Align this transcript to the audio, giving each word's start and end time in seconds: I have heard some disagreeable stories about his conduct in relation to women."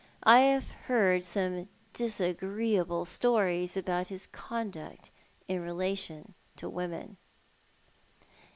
I 0.23 0.39
have 0.39 0.71
heard 0.87 1.23
some 1.23 1.69
disagreeable 1.93 3.05
stories 3.05 3.77
about 3.77 4.07
his 4.07 4.25
conduct 4.25 5.11
in 5.47 5.61
relation 5.61 6.33
to 6.55 6.67
women." 6.67 7.17